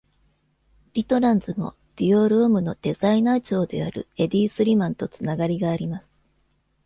[0.95, 6.23] リトランズもディオールオムのデザイナー長であるエディ・スリマンと繋がりがあります。